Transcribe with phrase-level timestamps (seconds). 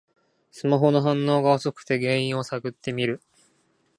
[0.49, 3.21] スマホの反応が遅くて原因を探ってる